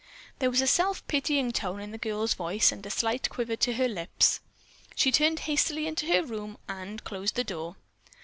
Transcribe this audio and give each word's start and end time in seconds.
There 0.39 0.49
was 0.49 0.61
a 0.61 0.65
self 0.65 1.05
pitying 1.05 1.51
tone 1.51 1.79
in 1.79 1.91
the 1.91 1.99
girl's 1.99 2.33
voice 2.33 2.71
and 2.71 2.83
a 2.83 2.89
slight 2.89 3.29
quiver 3.29 3.55
to 3.57 3.73
her 3.73 3.87
lips. 3.87 4.39
She 4.95 5.11
turned 5.11 5.41
hastily 5.41 5.85
into 5.85 6.07
her 6.07 6.23
room 6.25 6.57
and 6.67 7.03
closed 7.03 7.35
the 7.35 7.43
door. 7.43 7.75